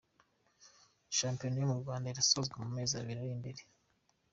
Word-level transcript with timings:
Shampiyona 1.17 1.55
yo 1.61 1.69
mu 1.71 1.77
Rwanda 1.81 2.05
irasozwa 2.11 2.55
mumezi 2.63 2.93
abiri 2.95 3.19
arimbere 3.21 3.61